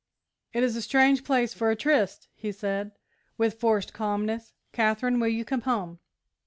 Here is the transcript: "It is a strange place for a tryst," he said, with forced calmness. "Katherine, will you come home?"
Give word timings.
"It 0.51 0.63
is 0.63 0.75
a 0.75 0.81
strange 0.81 1.23
place 1.23 1.53
for 1.53 1.69
a 1.69 1.75
tryst," 1.75 2.27
he 2.33 2.51
said, 2.51 2.91
with 3.37 3.59
forced 3.59 3.93
calmness. 3.93 4.51
"Katherine, 4.71 5.19
will 5.19 5.27
you 5.27 5.45
come 5.45 5.61
home?" 5.61 5.99